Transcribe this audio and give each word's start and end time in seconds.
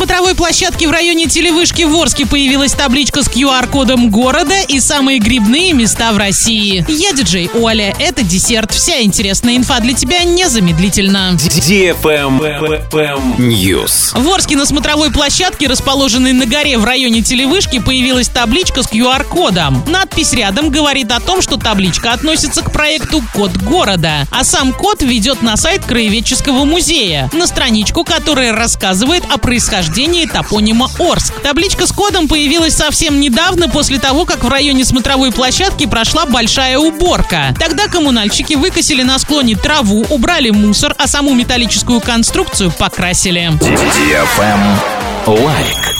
смотровой 0.00 0.34
площадке 0.34 0.88
в 0.88 0.92
районе 0.92 1.26
Телевышки 1.26 1.82
в 1.82 1.94
Орске 1.94 2.24
появилась 2.24 2.72
табличка 2.72 3.22
с 3.22 3.28
QR-кодом 3.28 4.08
города 4.08 4.54
и 4.66 4.80
самые 4.80 5.18
грибные 5.18 5.74
места 5.74 6.10
в 6.12 6.16
России. 6.16 6.82
Я 6.88 7.12
диджей 7.12 7.50
Оля, 7.52 7.94
это 7.98 8.22
десерт. 8.22 8.72
Вся 8.72 9.02
интересная 9.02 9.58
инфа 9.58 9.78
для 9.80 9.92
тебя 9.92 10.24
незамедлительно. 10.24 11.36
News. 13.36 14.18
В 14.18 14.26
Орске 14.30 14.56
на 14.56 14.64
смотровой 14.64 15.12
площадке, 15.12 15.66
расположенной 15.66 16.32
на 16.32 16.46
горе 16.46 16.78
в 16.78 16.84
районе 16.86 17.20
Телевышки, 17.20 17.78
появилась 17.78 18.30
табличка 18.30 18.82
с 18.82 18.86
QR-кодом. 18.90 19.84
Надпись 19.86 20.32
рядом 20.32 20.70
говорит 20.70 21.12
о 21.12 21.20
том, 21.20 21.42
что 21.42 21.58
табличка 21.58 22.14
относится 22.14 22.62
к 22.62 22.72
проекту 22.72 23.22
«Код 23.34 23.54
города», 23.58 24.26
а 24.30 24.44
сам 24.44 24.72
код 24.72 25.02
ведет 25.02 25.42
на 25.42 25.58
сайт 25.58 25.84
Краеведческого 25.84 26.64
музея, 26.64 27.28
на 27.34 27.46
страничку, 27.46 28.02
которая 28.02 28.54
рассказывает 28.54 29.24
о 29.30 29.36
происхождении 29.36 29.89
топонима 30.26 30.88
Орск. 30.98 31.34
Табличка 31.42 31.86
с 31.86 31.92
кодом 31.92 32.28
появилась 32.28 32.74
совсем 32.74 33.20
недавно, 33.20 33.68
после 33.68 33.98
того, 33.98 34.24
как 34.24 34.44
в 34.44 34.48
районе 34.48 34.84
смотровой 34.84 35.32
площадки 35.32 35.86
прошла 35.86 36.26
большая 36.26 36.78
уборка. 36.78 37.54
Тогда 37.58 37.86
коммунальщики 37.88 38.54
выкосили 38.54 39.02
на 39.02 39.18
склоне 39.18 39.56
траву, 39.56 40.06
убрали 40.08 40.50
мусор, 40.50 40.94
а 40.98 41.06
саму 41.06 41.34
металлическую 41.34 42.00
конструкцию 42.00 42.70
покрасили. 42.70 43.52
Лайк. 45.26 45.99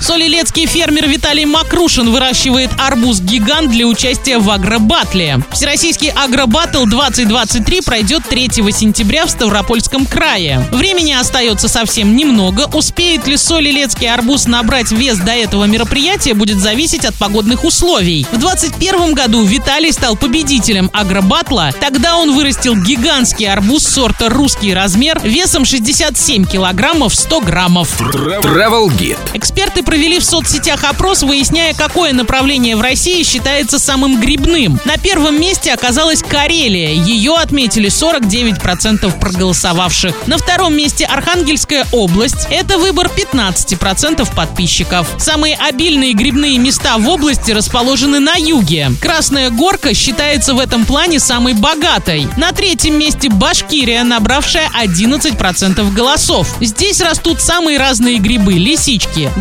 Солилецкий 0.00 0.66
фермер 0.66 1.08
Виталий 1.08 1.44
Макрушин 1.44 2.10
выращивает 2.10 2.70
арбуз-гигант 2.78 3.70
для 3.70 3.86
участия 3.86 4.38
в 4.38 4.48
агробатле. 4.50 5.40
Всероссийский 5.52 6.10
агробатл 6.10 6.84
2023 6.84 7.80
пройдет 7.80 8.22
3 8.28 8.50
сентября 8.72 9.26
в 9.26 9.30
Ставропольском 9.30 10.06
крае. 10.06 10.66
Времени 10.70 11.12
остается 11.12 11.68
совсем 11.68 12.14
немного. 12.14 12.68
Успеет 12.72 13.26
ли 13.26 13.36
Солилецкий 13.36 14.08
арбуз 14.08 14.46
набрать 14.46 14.92
вес 14.92 15.18
до 15.18 15.32
этого 15.32 15.64
мероприятия, 15.64 16.34
будет 16.34 16.60
зависеть 16.60 17.04
от 17.04 17.14
погодных 17.14 17.64
условий. 17.64 18.26
В 18.30 18.38
2021 18.38 19.14
году 19.14 19.42
Виталий 19.44 19.92
стал 19.92 20.16
победителем 20.16 20.90
агробатла. 20.92 21.72
Тогда 21.80 22.16
он 22.16 22.34
вырастил 22.34 22.76
гигантский 22.76 23.50
арбуз 23.50 23.84
сорта 23.84 24.28
«Русский 24.28 24.74
размер» 24.74 25.20
весом 25.22 25.64
67 25.64 26.44
килограммов 26.44 27.14
100 27.14 27.40
граммов. 27.40 28.00
Travel 28.00 28.90
Guide. 29.06 29.18
Эксперты 29.34 29.82
провели 29.82 30.18
в 30.18 30.24
соцсетях 30.24 30.84
опрос, 30.84 31.22
выясняя, 31.22 31.74
какое 31.74 32.12
направление 32.12 32.76
в 32.76 32.80
России 32.80 33.22
считается 33.22 33.78
самым 33.78 34.20
грибным. 34.20 34.80
На 34.84 34.96
первом 34.96 35.40
месте 35.40 35.72
оказалась 35.72 36.22
Карелия. 36.22 36.92
Ее 36.92 37.34
отметили 37.34 37.88
49% 37.88 39.18
проголосовавших. 39.20 40.26
На 40.26 40.38
втором 40.38 40.76
месте 40.76 41.04
Архангельская 41.04 41.86
область. 41.92 42.46
Это 42.50 42.78
выбор 42.78 43.10
15% 43.14 44.34
подписчиков. 44.34 45.08
Самые 45.18 45.56
обильные 45.56 46.12
грибные 46.12 46.58
места 46.58 46.98
в 46.98 47.08
области 47.08 47.52
расположены 47.52 48.20
на 48.20 48.34
юге. 48.36 48.90
Красная 49.00 49.50
горка 49.50 49.94
считается 49.94 50.54
в 50.54 50.58
этом 50.58 50.84
плане 50.84 51.20
самой 51.20 51.54
богатой. 51.54 52.28
На 52.36 52.52
третьем 52.52 52.98
месте 52.98 53.28
Башкирия, 53.28 54.02
набравшая 54.04 54.70
11% 54.82 55.92
голосов. 55.92 56.56
Здесь 56.60 57.00
растут 57.00 57.40
самые 57.40 57.78
разные 57.78 58.18
грибы, 58.18 58.54
лисички, 58.54 58.95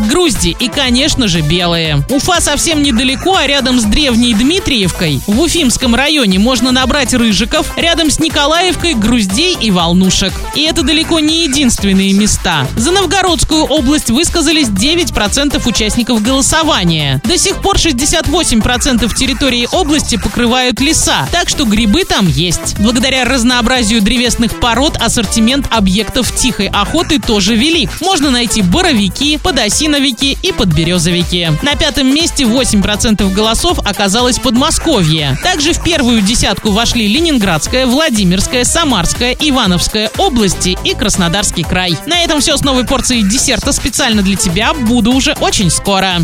грузди 0.09 0.55
и, 0.59 0.67
конечно 0.67 1.27
же, 1.27 1.41
белые. 1.41 2.03
Уфа 2.09 2.41
совсем 2.41 2.81
недалеко, 2.83 3.35
а 3.35 3.47
рядом 3.47 3.79
с 3.79 3.83
древней 3.83 4.33
Дмитриевкой 4.33 5.21
в 5.27 5.39
Уфимском 5.39 5.95
районе 5.95 6.39
можно 6.39 6.71
набрать 6.71 7.13
рыжиков, 7.13 7.77
рядом 7.77 8.09
с 8.09 8.19
Николаевкой 8.19 8.93
груздей 8.93 9.57
и 9.59 9.71
волнушек. 9.71 10.33
И 10.55 10.61
это 10.61 10.83
далеко 10.83 11.19
не 11.19 11.43
единственные 11.45 12.13
места. 12.13 12.67
За 12.75 12.91
Новгородскую 12.91 13.63
область 13.63 14.09
высказались 14.09 14.67
9% 14.67 15.67
участников 15.67 16.21
голосования. 16.21 17.21
До 17.23 17.37
сих 17.37 17.61
пор 17.61 17.77
68% 17.77 19.13
территории 19.15 19.67
области 19.71 20.17
покрывают 20.17 20.79
леса, 20.79 21.27
так 21.31 21.49
что 21.49 21.65
грибы 21.65 22.03
там 22.05 22.27
есть. 22.27 22.75
Благодаря 22.79 23.25
разнообразию 23.25 24.01
древесных 24.01 24.59
пород 24.59 24.97
ассортимент 24.97 25.67
объектов 25.71 26.33
тихой 26.35 26.67
охоты 26.67 27.19
тоже 27.19 27.55
велик. 27.55 27.89
Можно 28.01 28.31
найти 28.31 28.61
боровики, 28.61 29.37
подосиновики 29.45 30.35
и 30.41 30.51
подберезовики. 30.51 31.51
На 31.61 31.75
пятом 31.75 32.07
месте 32.07 32.45
8% 32.45 33.31
голосов 33.31 33.77
оказалось 33.85 34.39
Подмосковье. 34.39 35.37
Также 35.43 35.73
в 35.73 35.83
первую 35.83 36.21
десятку 36.21 36.71
вошли 36.71 37.07
Ленинградская, 37.07 37.85
Владимирская, 37.85 38.63
Самарская, 38.63 39.37
Ивановская 39.39 40.09
области 40.17 40.75
и 40.83 40.95
Краснодарский 40.95 41.63
край. 41.63 41.95
На 42.07 42.23
этом 42.23 42.41
все 42.41 42.57
с 42.57 42.63
новой 42.63 42.85
порцией 42.85 43.21
десерта 43.21 43.71
специально 43.71 44.23
для 44.23 44.35
тебя. 44.35 44.73
Буду 44.73 45.13
уже 45.13 45.33
очень 45.39 45.69
скоро. 45.69 46.15